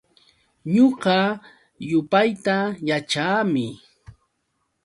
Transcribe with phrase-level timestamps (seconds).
[0.73, 1.17] Ñuqa
[1.89, 2.55] yupayta
[2.87, 3.65] yaćhaami.